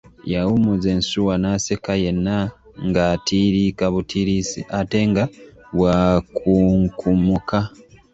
[0.33, 2.37] Yawummuza ensuwa naseka yenna
[2.87, 5.23] ng’atiiriika butiirisi ate nga
[5.75, 7.59] bw’akunkumuka.